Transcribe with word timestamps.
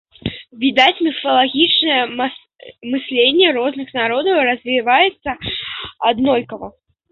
Відаць, 0.61 1.01
міфалагічнае 1.07 1.99
мысленне 2.91 3.47
розных 3.59 3.87
народаў 4.01 4.37
развіваецца 4.49 5.31
аднолькава. 6.13 6.67